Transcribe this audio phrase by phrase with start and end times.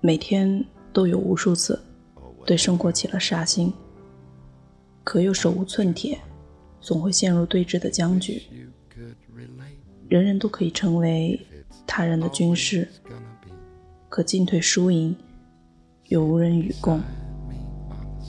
[0.00, 1.80] 每天都有无数次
[2.44, 3.72] 对生活起了杀心，
[5.02, 6.20] 可又手无寸铁，
[6.80, 8.42] 总会陷入对峙的僵局。
[10.08, 11.40] 人人都可以成为
[11.86, 12.86] 他人的军师，
[14.10, 15.16] 可进退输赢
[16.08, 17.00] 又无人与共。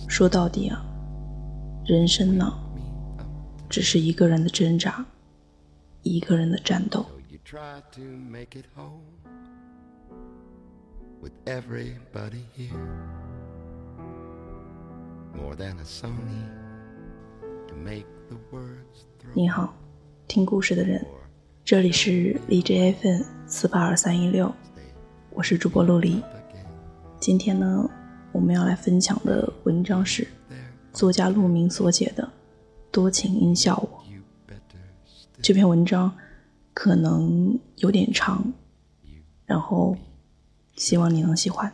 [0.08, 0.82] 说到底啊，
[1.86, 2.54] 人生呢，
[3.70, 5.05] 只是一个人的挣扎，
[6.04, 7.05] 一个人的战斗。
[11.22, 12.70] with everybody here.
[15.36, 16.44] More than a sunny
[17.84, 19.76] make the words 你好
[20.27, 21.05] 听故事的人
[21.63, 24.54] 这里是 djf 四八二三一六
[25.32, 26.24] 我是主播陆离。
[27.20, 27.90] 今天呢
[28.32, 30.26] 我们要来分享的文章是
[30.93, 32.27] 作家陆明所写的
[32.91, 34.04] 多情应笑我。
[35.41, 36.12] 这篇文章
[36.74, 38.54] 可能有点长
[39.46, 39.96] 然后
[40.76, 41.73] 希望你能喜欢。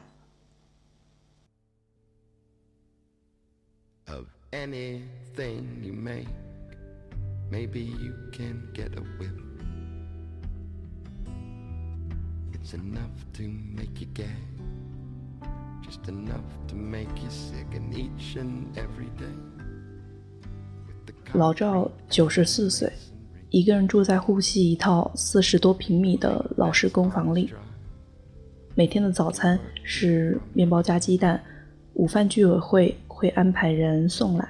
[4.07, 6.27] of anything you make.
[7.49, 9.31] Maybe you can get a whiff.
[12.53, 14.29] It's enough to make you gag,
[15.83, 19.35] just enough to make you sick, and each and every day.
[21.33, 22.91] 老赵九十四岁，
[23.49, 27.53] 一个人住在沪西一套四十多平米的老式公房里。
[28.73, 31.41] 每天的早餐是面包加鸡蛋，
[31.93, 34.47] 午饭居委会会安排人送来，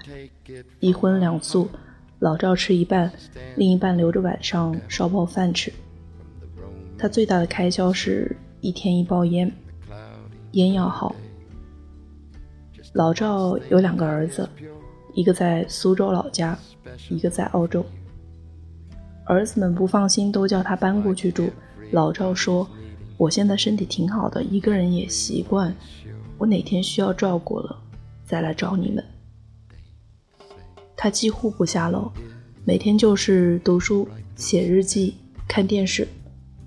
[0.80, 1.68] 一荤两素，
[2.20, 3.12] 老赵吃一半，
[3.56, 5.74] 另一半留着晚上烧泡饭吃。
[7.00, 9.52] 他最大的开销是一天一包烟，
[10.52, 11.16] 烟要好。
[12.94, 14.48] 老赵有两个儿子，
[15.16, 16.58] 一个在苏州老家，
[17.10, 17.84] 一个在澳洲。
[19.26, 21.50] 儿子们不放心，都叫他搬过去住。
[21.92, 22.70] 老赵说
[23.22, 25.72] ：“我现在身体挺好的，一个人也习惯。
[26.40, 27.80] 我哪天需要照顾了，
[28.26, 29.04] 再来找你们。”
[30.98, 32.12] 他几乎不下楼，
[32.66, 35.18] 每天就是读书、写日记、
[35.48, 36.08] 看电视，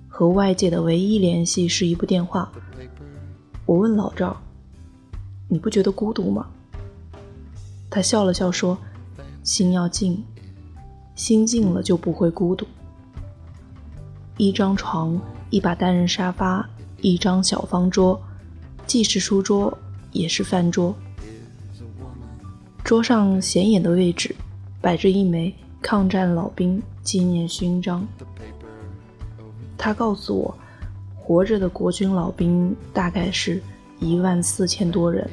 [0.07, 2.49] 和外界的唯一联系是一部电话。
[3.65, 4.41] 我问老赵
[5.51, 6.47] ：“你不觉得孤独吗？”
[7.91, 8.77] 他笑了笑说
[9.43, 10.23] ：“心要静，
[11.15, 12.65] 心静了就不会孤独。
[14.37, 15.19] 一张床，
[15.55, 18.21] 一把单人沙发，一张小方桌，
[18.85, 19.77] 既是书桌，
[20.11, 20.93] 也是饭桌。
[22.83, 24.35] 桌上显眼的位置，
[24.81, 28.05] 摆着一枚抗战老兵纪念勋章。
[29.77, 30.57] 他告诉我，
[31.15, 33.63] 活着的国军老兵大概是
[34.01, 35.25] 一万四千多人，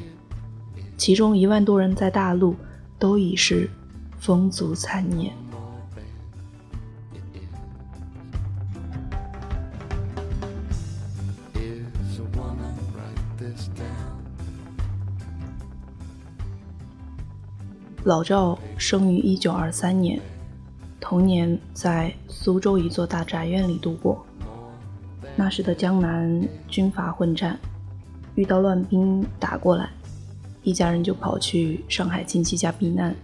[0.95, 2.55] 其中一万多人在大陆
[2.97, 3.69] 都已是
[4.21, 5.33] 风烛残年。
[18.05, 20.19] 老赵生于一九二三年，
[20.99, 24.25] 童年在苏州一座大宅院里度过。
[25.37, 27.57] 那时的江南军阀混战，
[28.35, 29.89] 遇到乱兵打过来，
[30.63, 33.15] 一家人就跑去上海亲戚家避难。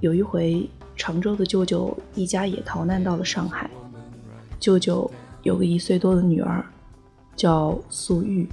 [0.00, 3.70] 有一回，常州的舅舅一家也逃难到了上海。
[4.58, 5.08] 舅舅
[5.44, 6.66] 有个一岁多的女儿，
[7.36, 8.48] 叫苏玉。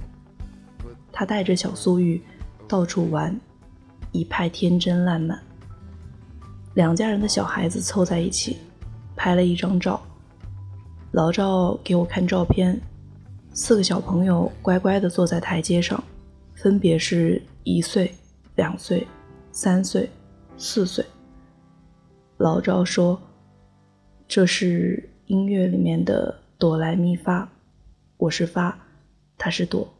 [1.10, 2.22] 他带着小苏玉
[2.68, 3.36] 到处玩，
[4.12, 5.40] 一派天真烂漫。
[6.74, 8.58] 两家人的小孩子凑在一起，
[9.16, 10.00] 拍了一张照。
[11.12, 12.80] 老赵给我看照片，
[13.52, 16.02] 四个小朋友乖乖地坐在台阶上，
[16.54, 18.14] 分别是一岁、
[18.56, 19.06] 两岁、
[19.50, 20.08] 三岁、
[20.56, 21.04] 四岁。
[22.36, 23.20] 老赵说
[24.28, 27.50] ：“这是音乐里面的哆来咪发，
[28.18, 28.78] 我是发，
[29.36, 29.92] 他是哆。”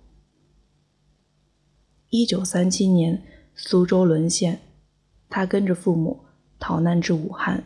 [2.10, 3.20] 一九三七年，
[3.60, 4.60] 苏州沦陷，
[5.28, 6.20] 他跟着父母
[6.60, 7.64] 逃难至武汉，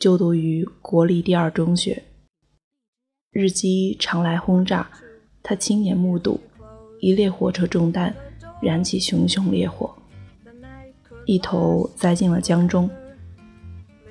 [0.00, 2.02] 就读于国立第二中学。
[3.30, 4.90] 日机常来轰炸，
[5.44, 6.40] 他亲眼目睹
[6.98, 8.12] 一列火车中弹，
[8.60, 9.94] 燃起熊熊烈火，
[11.24, 12.90] 一头栽进了江中。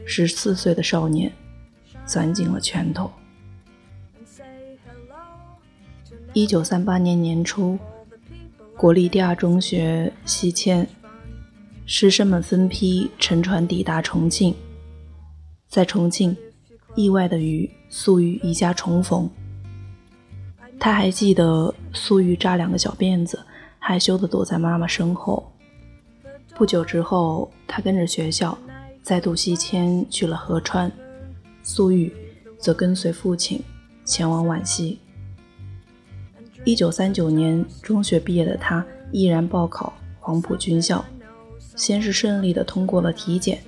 [0.06, 1.30] 十四岁的少年
[2.06, 3.12] 攥紧了拳头。
[6.32, 7.78] 一九三八年年初，
[8.78, 10.86] 国立第二中学西迁，
[11.86, 14.54] 师生们分批乘船抵达重庆，
[15.70, 16.36] 在重庆，
[16.94, 19.30] 意外的与苏玉一家重逢。
[20.78, 23.40] 他还记得苏玉扎两个小辫子，
[23.80, 25.50] 害羞地躲在妈妈身后。
[26.54, 28.58] 不久之后，他跟着学校
[29.02, 30.92] 再度西迁去了合川，
[31.64, 32.14] 苏玉
[32.60, 33.64] 则跟随父亲
[34.04, 35.00] 前往皖西。
[36.66, 41.06] 一九三九年中学毕业的他，毅然报考黄埔军校，
[41.76, 43.62] 先是顺利的通过了体检，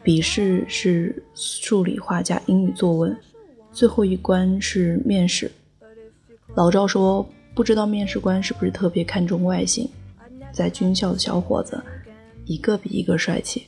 [0.00, 3.14] 笔试是数理化加英语作文，
[3.72, 5.50] 最后一关是面试。
[6.54, 9.88] 老赵说，不知道面试官是不是特别看重外形，
[10.52, 11.82] 在军校的小伙子，
[12.44, 13.66] 一个比一个帅气。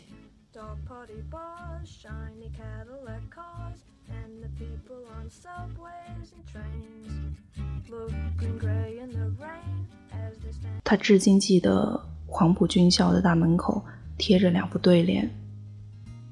[10.90, 13.84] 他至今记得黄埔军校的大门口
[14.16, 15.30] 贴着两副对联：“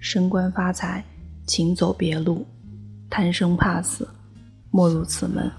[0.00, 1.04] 升官发财，
[1.44, 2.42] 请走别路；
[3.10, 4.08] 贪生怕死，
[4.70, 5.52] 莫入此门。”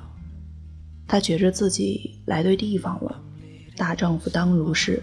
[1.07, 3.21] 他觉着自己来对地方了，
[3.75, 4.99] 大丈夫当如是。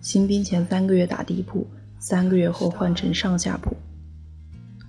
[0.00, 1.66] 新兵前三个月打地铺，
[1.98, 3.76] 三个月后换成上下铺，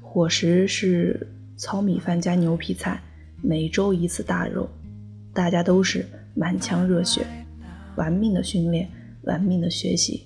[0.01, 1.27] 伙食是
[1.57, 3.03] 糙米饭加牛皮菜，
[3.41, 4.69] 每周一次大肉。
[5.33, 7.27] 大家都是满腔热血，
[7.95, 8.89] 玩命的训练，
[9.23, 10.23] 玩命的学习。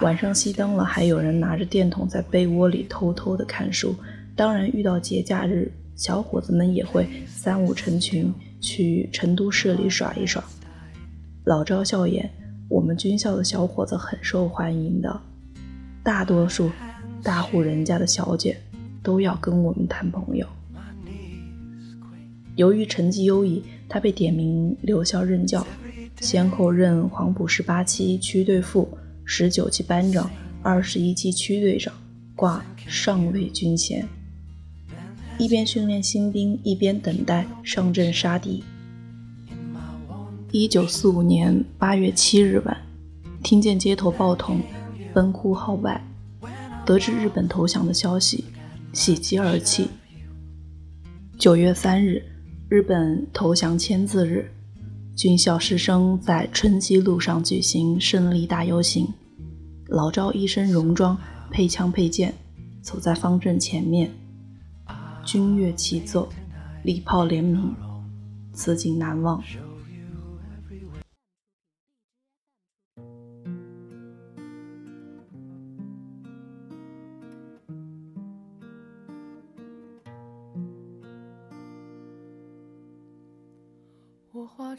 [0.00, 3.94] 晚上熄灯了，还有人拿着电筒在被窝里偷偷的看书。
[4.34, 10.42] 当然，遇到节假日，小伙子们也会三五成群去成都市里耍一耍。
[11.44, 12.30] 老赵笑言
[12.68, 15.20] ：“我们军校的小伙子很受欢迎的，
[16.02, 16.70] 大多数
[17.22, 18.56] 大户人家的小姐
[19.02, 20.46] 都要跟我们谈朋友。”
[22.56, 23.62] 由于成绩优异。
[23.92, 25.66] 他被点名留校任教，
[26.20, 28.88] 先后任黄埔十八期区队副、
[29.24, 30.30] 十九期班长、
[30.62, 31.92] 二十一期区队长，
[32.36, 34.06] 挂上尉军衔。
[35.38, 38.62] 一边训练新兵，一边等待上阵杀敌。
[40.52, 42.76] 一九四五年八月七日晚，
[43.42, 44.60] 听见街头报童
[45.14, 46.04] 奔呼号外，
[46.84, 48.44] 得知日本投降的消息，
[48.92, 49.88] 喜极而泣。
[51.38, 52.22] 九月三日。
[52.68, 54.48] 日本投降签字日，
[55.20, 59.06] 军校师生在春熙路上举行胜利大游行。
[59.86, 61.14] 老赵一身戎装，
[61.50, 62.32] 配枪配剑，
[62.80, 64.10] 走在方阵前面，
[65.22, 66.26] 军乐齐奏，
[66.84, 67.70] 礼炮连鸣，
[68.54, 69.38] 此景难忘。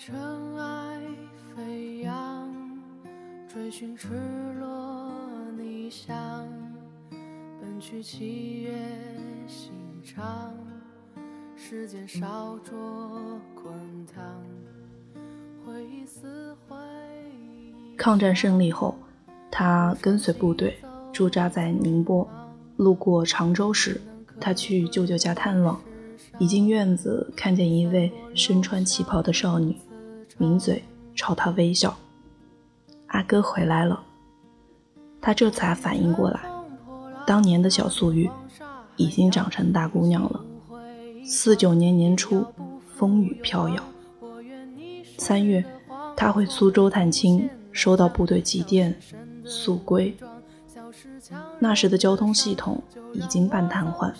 [0.04, 0.16] 尘
[0.58, 1.00] 埃
[1.56, 2.52] 飞扬，
[3.48, 4.08] 追寻赤
[4.60, 5.14] 裸
[5.56, 6.18] 逆翔，
[7.62, 8.74] 奔去七月
[9.46, 9.72] 心
[10.04, 10.56] 肠，
[11.56, 13.72] 时间烧灼滚
[14.08, 14.24] 烫，
[15.64, 16.76] 回忆撕毁。
[17.96, 18.96] 抗战胜利后，
[19.52, 20.80] 他跟随部队
[21.14, 22.28] 驻扎在宁波，
[22.78, 24.02] 路过常州时，
[24.40, 25.80] 他去舅舅家探望。
[26.40, 29.76] 一进院子，看见一位身穿旗袍的少女，
[30.42, 30.84] 抿嘴
[31.16, 31.96] 朝他微笑。
[33.10, 34.04] 阿哥回来了，
[35.22, 36.42] 他这才反应过来，
[37.28, 38.28] 当年的小素玉
[38.96, 40.44] 已经长成大姑娘了。
[41.24, 42.44] 四九年年初，
[42.98, 43.84] 风雨飘摇。
[45.20, 45.64] 三月，
[46.18, 49.00] 他回苏州探亲，收到部队急电，
[49.46, 50.18] 速归。
[51.60, 52.82] 那时的交通系统
[53.14, 54.12] 已经半瘫痪。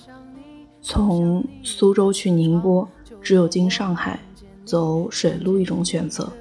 [0.84, 2.88] 从苏州去宁波，
[3.22, 4.20] 只有经上海
[4.66, 6.32] 走水路一种选择。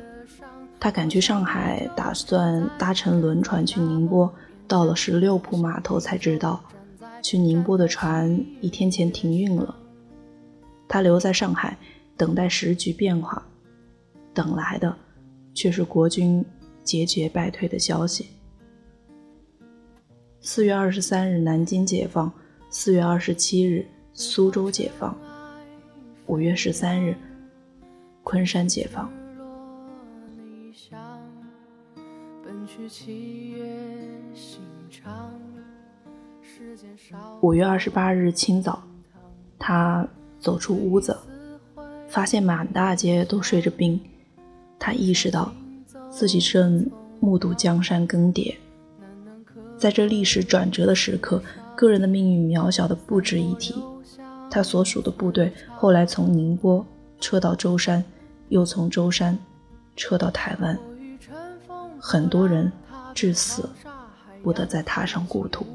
[0.79, 4.33] 他赶去上海，打算搭乘轮船去宁波。
[4.67, 6.63] 到了十六铺码头，才知道
[7.23, 9.75] 去宁波的船一天前停运了。
[10.89, 11.77] 他留在上海，
[12.17, 13.43] 等待时局变化，
[14.33, 14.95] 等来的
[15.53, 16.45] 却是国军
[16.85, 18.29] 节节败退的消息。
[20.41, 22.31] 四月二十三日，南京解放；
[22.71, 23.85] 四月二十七日。
[24.13, 25.17] 苏州解放，
[26.27, 27.17] 五月十三日，
[28.23, 29.11] 昆山解放。
[37.41, 38.83] 五月二十八日清早，
[39.59, 40.07] 他
[40.39, 41.17] 走出屋子，
[42.09, 44.01] 发现满大街都睡着兵。
[44.79, 45.53] 他意识到
[46.11, 48.55] 自己正目睹江山更迭，
[49.77, 51.43] 在这历史转折的时刻，
[51.77, 53.75] 个人的命运渺小的不值一提。
[54.51, 56.85] 他所属的部队后来从宁波
[57.21, 58.03] 撤到舟山，
[58.49, 59.39] 又从舟山
[59.97, 60.79] 撤到台湾。
[62.01, 62.73] 很多人
[63.15, 63.69] 至死
[64.43, 65.67] 不得再踏上故土。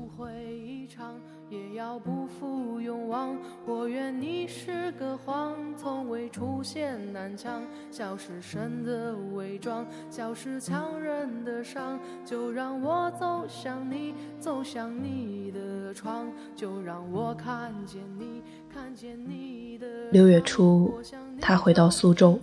[1.75, 7.61] 要不负勇往，我愿你是个谎，从未出现南墙，
[7.91, 18.41] 笑是神的伪装，笑是强忍的伤，就让我走向你，走向你的窗，就让我看见你，
[18.73, 19.87] 看见你的。
[20.11, 20.99] 六月初，
[21.41, 22.39] 他回到苏州，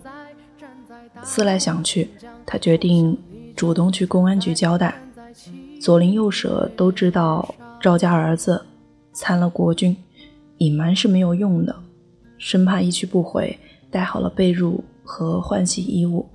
[1.23, 2.09] 思来想去，
[2.45, 3.17] 他决定
[3.55, 4.95] 主动去公安局交代。
[5.81, 8.65] 左邻右舍都知道赵家儿子
[9.11, 9.95] 参了国军，
[10.59, 11.75] 隐瞒是没有用的，
[12.37, 13.57] 生怕一去不回，
[13.91, 16.29] 带好了被褥和换洗衣物。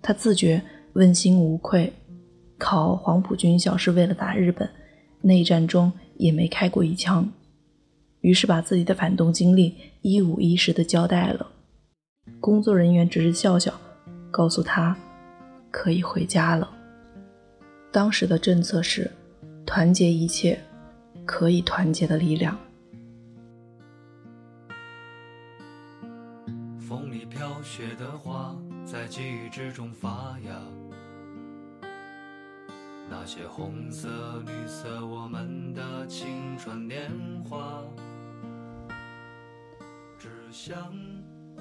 [0.00, 0.62] 他自觉
[0.92, 1.92] 问心无愧，
[2.58, 4.68] 考黄埔军校是为了打日本，
[5.22, 7.28] 内战中也没开过一枪，
[8.20, 11.48] 于是把自己的反动经历一五一十的交代了。
[12.40, 13.72] 工作人员只是笑笑，
[14.30, 14.96] 告诉他
[15.70, 16.68] 可以回家了。
[17.90, 19.10] 当时的政策是
[19.66, 20.58] 团结一切
[21.24, 22.58] 可以团结的力量。
[26.78, 30.60] 风里飘雪的花在记忆之中发芽，
[33.08, 34.08] 那些红色、
[34.46, 37.10] 绿色，我们的青春年
[37.48, 37.82] 华。
[40.18, 40.92] 只想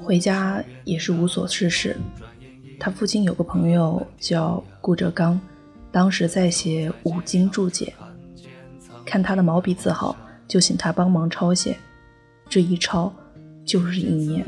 [0.04, 1.96] 回家也是无所事事。
[2.80, 5.40] 他父亲有个朋友叫顾哲刚。
[5.92, 7.94] 当时在写《五经注解》，
[9.06, 10.16] 看他的毛笔字好，
[10.48, 11.78] 就请他帮忙抄写。
[12.50, 13.14] 这一抄
[13.66, 14.46] 就是一年。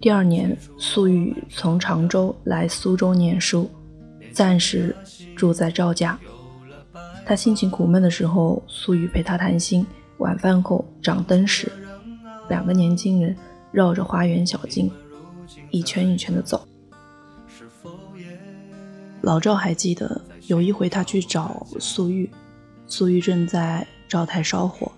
[0.00, 3.70] 第二年，苏玉从常州来苏州念书，
[4.32, 4.94] 暂时
[5.36, 6.18] 住在赵家。
[7.24, 9.86] 他心情苦闷的时候，苏玉陪他谈心。
[10.18, 11.70] 晚饭后，掌灯时，
[12.48, 13.36] 两个年轻人
[13.70, 14.90] 绕着花园小径，
[15.70, 16.66] 一圈一圈的走。
[19.22, 22.30] 老赵还记得有一回，他去找素玉，
[22.86, 24.90] 素玉正在灶台烧火，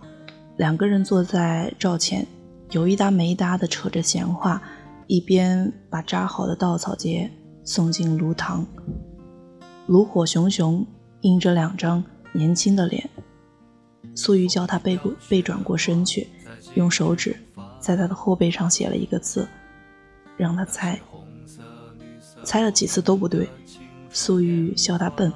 [0.56, 2.26] 两个人坐在灶前，
[2.70, 4.62] 有一搭没一搭的扯着闲话，
[5.06, 7.30] 一边把扎好的稻草结
[7.64, 8.64] 送进炉膛。
[9.86, 10.86] 炉火熊熊，
[11.22, 13.08] 映着两张年轻的脸。
[14.14, 16.28] 素玉叫他背过背转过身去，
[16.74, 17.36] 用手指
[17.78, 19.48] 在他的后背上写了一个字，
[20.36, 21.00] 让他猜。
[22.42, 23.48] 猜了几次都不对。
[24.12, 25.32] 素玉笑他笨，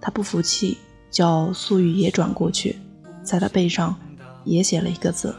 [0.00, 0.78] 他不服气，
[1.10, 2.76] 叫素玉也转过去，
[3.22, 3.96] 在他背上
[4.44, 5.34] 也写了一个字。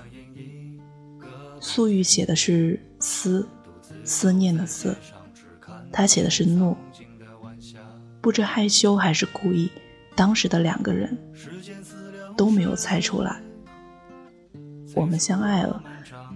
[1.59, 3.47] 素玉写的是思，
[4.03, 4.95] 思念的思，
[5.91, 6.77] 他写的是怒，
[8.21, 9.69] 不知害羞还是故意，
[10.15, 11.17] 当时的两个人
[12.37, 13.41] 都没有猜出来。
[14.95, 15.83] 我们相爱了，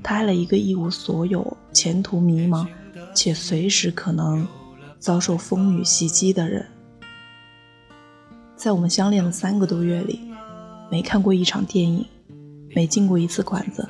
[0.04, 2.68] 他爱了一个一无所有、前途迷茫，
[3.14, 4.48] 且随时可能。
[5.00, 6.66] 遭受风雨袭击的人，
[8.56, 10.20] 在我们相恋的三个多月里，
[10.90, 12.04] 没看过一场电影，
[12.76, 13.88] 没进过一次馆子，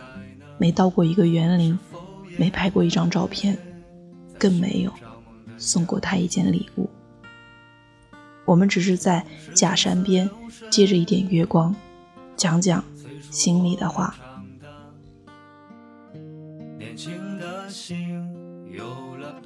[0.58, 1.80] 没到过一个园林，
[2.38, 3.58] 没拍过一张照片，
[4.38, 4.92] 更没有
[5.58, 6.90] 送过他一件礼物。
[8.44, 10.30] 我们只是在假山边
[10.70, 11.74] 借着一点月光，
[12.36, 12.84] 讲讲
[13.32, 14.14] 心里的话。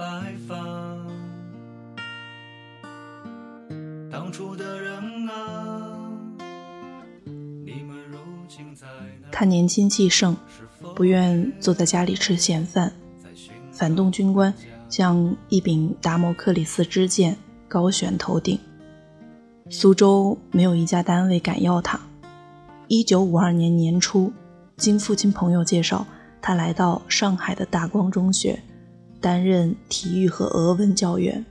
[0.02, 0.56] 了白发。
[9.32, 10.36] 他年轻气盛，
[10.96, 12.92] 不愿坐在家里吃闲饭。
[13.72, 14.54] 反动军官
[14.90, 18.60] 将一柄达摩克里斯之剑高悬头顶，
[19.70, 22.00] 苏州没有一家单位敢要他。
[22.88, 24.32] 一九五二年年初，
[24.78, 26.06] 经父亲朋友介绍，
[26.42, 28.62] 他来到上海的大光中学，
[29.22, 31.46] 担任体育和俄文教员。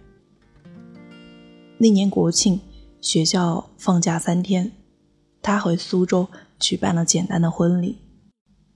[1.78, 2.60] 那年国庆。
[3.02, 4.72] 学校放假三天，
[5.40, 7.96] 他回苏州举办了简单的婚礼，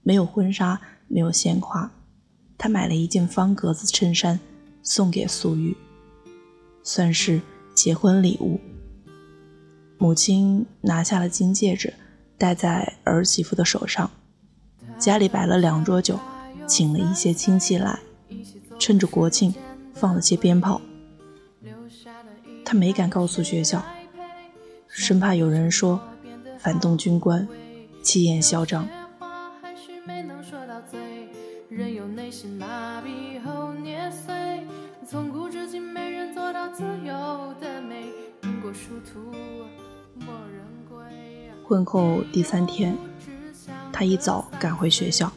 [0.01, 1.91] 没有婚纱，没有鲜花，
[2.57, 4.39] 他买了一件方格子衬衫
[4.81, 5.77] 送给苏玉，
[6.81, 7.39] 算是
[7.75, 8.59] 结婚礼物。
[9.99, 11.93] 母亲拿下了金戒指，
[12.39, 14.09] 戴在儿媳妇的手上。
[14.97, 16.19] 家里摆了两桌酒，
[16.65, 17.99] 请了一些亲戚来，
[18.79, 19.53] 趁着国庆
[19.93, 20.81] 放了些鞭炮。
[22.63, 23.83] 他没敢告诉学校。
[24.87, 25.99] 生怕有人说
[26.57, 27.45] 反动军官
[28.01, 28.87] 气焰嚣张。
[41.67, 42.95] 婚后第三天，
[43.91, 45.31] 他一早赶回学校，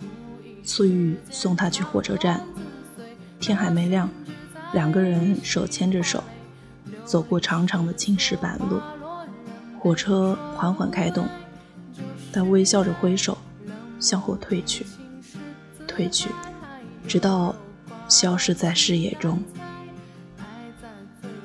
[0.63, 2.47] 苏玉送他去火车站。
[3.41, 4.09] 天还没亮，
[4.73, 6.23] 两个人手牵着手，
[7.05, 8.81] 走过长长的青石板路。
[9.79, 11.27] 火车缓缓开动，
[12.33, 13.39] 他微笑着挥手，
[14.01, 14.85] 向后退去，
[15.87, 16.29] 退去，
[17.07, 17.55] 直到
[18.09, 19.41] 消失在视野中。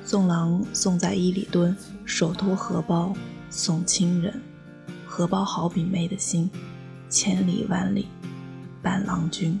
[0.04, 3.14] 送郎送在伊里蹲，手托荷包
[3.50, 4.42] 送亲人，
[5.06, 6.50] 荷包好比妹的心，
[7.08, 8.08] 千里万里
[8.82, 9.60] 伴郎君。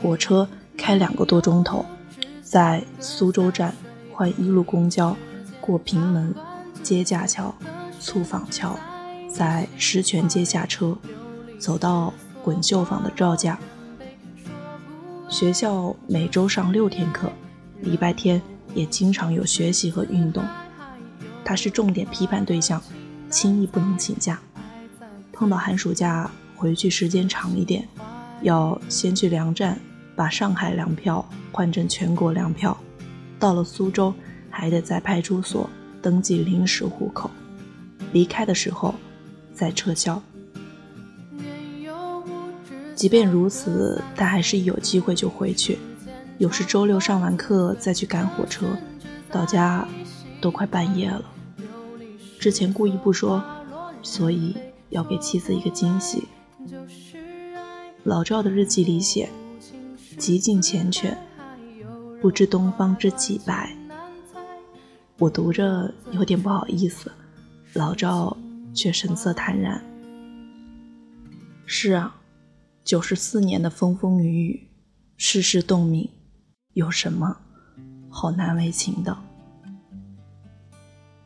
[0.00, 1.84] 火车开两个多钟头，
[2.42, 3.74] 在苏州站
[4.12, 5.16] 换一路公交，
[5.60, 6.34] 过平门、
[6.82, 7.54] 接驾桥、
[8.00, 8.78] 醋坊桥，
[9.32, 10.96] 在石泉街下车，
[11.58, 13.58] 走到滚绣坊的赵家。
[15.28, 17.30] 学校每周上六天课，
[17.80, 18.40] 礼拜天
[18.74, 20.42] 也经常有学习和运动。
[21.44, 22.80] 他是重点批判对象，
[23.28, 24.38] 轻易不能请假。
[25.32, 27.86] 碰到寒暑假回去时间长一点，
[28.42, 29.78] 要先去粮站
[30.14, 32.76] 把上海粮票换成全国粮票。
[33.38, 34.12] 到了苏州，
[34.50, 35.68] 还得在派出所
[36.02, 37.30] 登记临时户口。
[38.12, 38.94] 离开的时候
[39.52, 40.20] 再撤销。
[42.94, 45.78] 即便如此，他还是有机会就回去。
[46.38, 48.66] 有时周六上完课再去赶火车，
[49.30, 49.86] 到家
[50.40, 51.24] 都快半夜了。
[52.40, 53.42] 之前故意不说，
[54.02, 54.56] 所以
[54.88, 56.26] 要给妻子一个惊喜。
[58.08, 59.28] 老赵的日记里写
[60.16, 61.14] ：“极尽缱绻，
[62.22, 63.76] 不知东方之既白。”
[65.20, 67.12] 我读着有点不好意思，
[67.74, 68.34] 老赵
[68.72, 69.84] 却神色坦然。
[71.66, 72.16] 是啊，
[72.82, 74.68] 九十四年的风风雨雨，
[75.18, 76.08] 世事洞明，
[76.72, 77.36] 有什么
[78.08, 79.14] 好难为情的？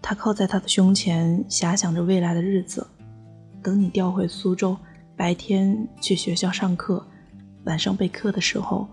[0.03, 2.85] 他靠在他的胸前，遐想着未来的日子。
[3.62, 4.77] 等你调回苏州，
[5.16, 7.07] 白天去学校上课，
[7.64, 8.88] 晚上备课的时候，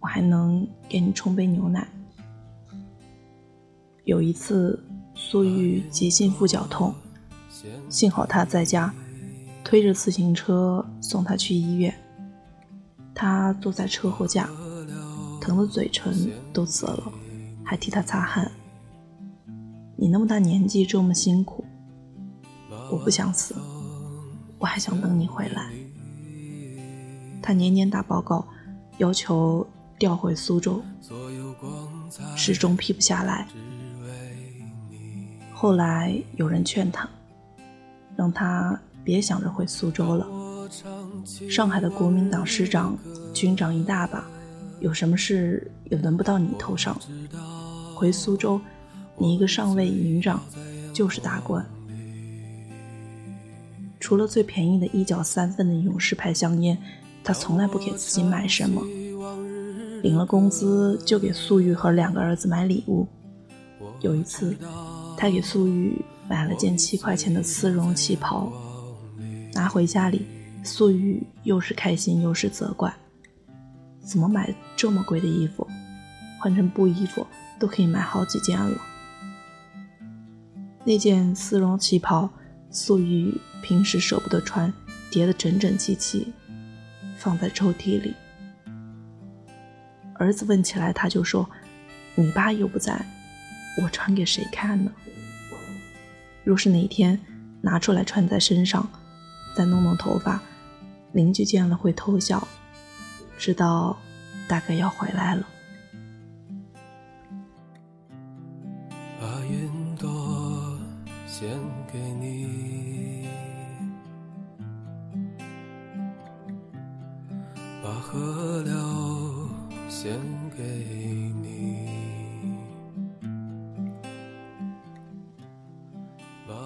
[0.00, 1.86] 我还能给你冲杯牛奶。
[4.04, 4.82] 有一次，
[5.14, 6.94] 苏玉急性腹绞痛，
[7.88, 8.92] 幸好他在家，
[9.62, 11.94] 推着自行车送他去医院。
[13.14, 14.48] 他坐在车后架，
[15.40, 17.12] 疼得嘴唇都紫了，
[17.62, 18.50] 还替他擦汗。
[19.96, 21.64] 你那么大年纪这么辛苦，
[22.90, 23.54] 我不想死，
[24.58, 25.70] 我还想等你回来。
[27.42, 28.46] 他年年打报告，
[28.98, 29.66] 要求
[29.98, 30.82] 调回苏州，
[32.36, 33.46] 始终批不下来。
[35.52, 37.08] 后来有人劝他，
[38.16, 40.26] 让他别想着回苏州了。
[41.50, 42.96] 上海的国民党师长、
[43.32, 44.24] 军长一大把，
[44.80, 46.98] 有什么事也轮不到你头上。
[47.94, 48.60] 回苏州。
[49.20, 50.40] 你一个上尉营长，
[50.94, 51.66] 就是大官。
[54.08, 56.78] 除了最便宜的一角三分的勇士牌香烟，
[57.22, 58.82] 他从来不给自己买什么。
[60.02, 63.06] 领了工资就给素玉和两个儿子买礼物。
[64.00, 64.56] 有一次，
[65.14, 68.50] 他给素玉买了件七块钱的丝绒旗袍，
[69.52, 70.24] 拿回家里，
[70.62, 72.90] 素玉又是开心又是责怪：
[74.00, 75.68] 怎么买这么贵的衣服？
[76.40, 77.26] 换成布衣服
[77.58, 78.80] 都可以买好几件了。
[80.82, 82.30] 那件丝绒旗袍，
[82.70, 84.72] 素玉平时舍不得穿，
[85.10, 86.32] 叠得整整齐齐，
[87.16, 88.14] 放在抽屉里。
[90.14, 91.48] 儿子问起来，他就说
[92.16, 93.04] ：“你爸又不在，
[93.82, 94.92] 我穿给谁看呢？
[96.44, 97.20] 若是哪天
[97.60, 98.88] 拿出来穿在身上，
[99.54, 100.42] 再弄弄头发，
[101.12, 102.48] 邻居见了会偷笑，
[103.38, 103.98] 知道
[104.48, 105.46] 大概要回来了。”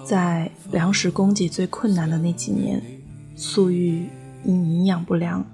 [0.05, 2.81] 在粮食供给最困难的那几年，
[3.35, 4.07] 粟裕
[4.43, 5.45] 因营养不良，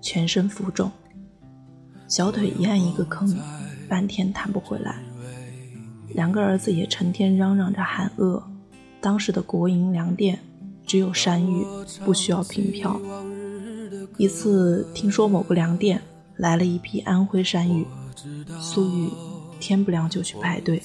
[0.00, 0.90] 全身浮肿，
[2.08, 3.36] 小腿一按一个坑，
[3.88, 5.02] 半天弹不回来。
[6.14, 8.42] 两个儿子也成天嚷嚷着喊饿。
[9.00, 10.38] 当时的国营粮店
[10.86, 11.64] 只有山芋，
[12.04, 13.00] 不需要凭票。
[14.16, 16.00] 一次听说某个粮店
[16.36, 17.86] 来了一批安徽山芋，
[18.58, 19.10] 粟裕
[19.60, 20.82] 天不亮就去排队。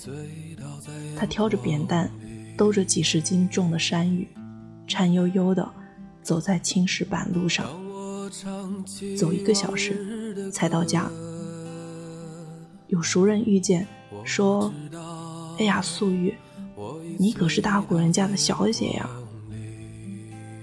[1.15, 2.11] 他挑着扁担，
[2.61, 4.27] 兜着几十斤重的山芋，
[4.85, 5.67] 颤悠悠地
[6.21, 7.65] 走在青石板路上，
[9.17, 11.09] 走一个小时才到家。
[12.85, 13.87] 有熟人遇见，
[14.23, 14.71] 说
[15.57, 16.35] ：“哎呀，素玉，
[17.17, 19.09] 你可是大户人家的小姐呀。”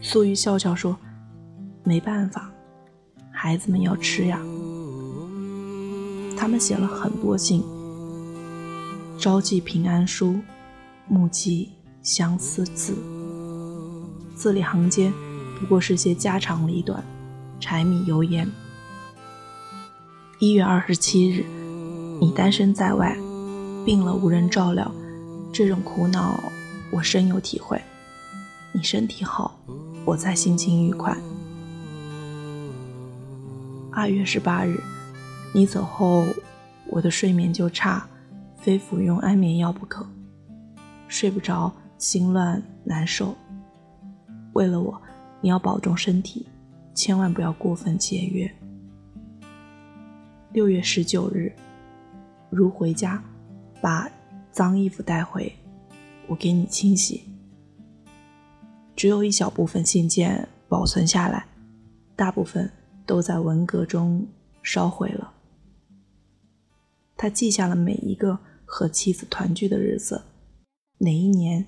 [0.01, 0.97] 素玉笑笑说
[1.83, 2.49] ：“没办法，
[3.33, 4.39] 孩子们要吃呀。”
[6.39, 7.61] 他们写了很多信，
[9.19, 10.39] 朝寄平安书，
[11.09, 11.73] 暮寄
[12.09, 12.97] 相思字，
[14.35, 15.13] 字里行间
[15.61, 17.05] 不过是些家长里短、
[17.61, 18.51] 柴米油盐。
[20.39, 21.45] 一月二十七日，
[22.19, 23.15] 你单身在外，
[23.85, 24.91] 病了无人照料，
[25.53, 26.43] 这种苦恼
[26.91, 27.79] 我深有体会。
[28.73, 29.61] 你身体好。
[30.07, 31.15] 我才心情愉快。
[33.93, 34.81] 二月十八日，
[35.53, 36.25] 你走后，
[36.87, 38.09] 我的睡眠就差，
[38.57, 40.07] 非服用安眠药不可。
[41.07, 43.35] 睡不着，心乱难受。
[44.55, 45.01] 为了我，
[45.41, 46.47] 你要保重身体，
[46.95, 48.51] 千万不要过分节约。
[50.53, 51.53] 六月十九日，
[52.49, 53.23] 如回家，
[53.83, 54.11] 把
[54.51, 55.53] 脏衣服带回，
[56.27, 57.23] 我给你清洗。
[58.97, 61.47] 只有一小部分信件保存下来，
[62.17, 62.69] 大部分
[63.05, 64.27] 都在文革中
[64.63, 65.33] 烧毁了。
[67.17, 70.23] 他记下了每一个和妻子团聚的日子，
[70.99, 71.65] 哪一年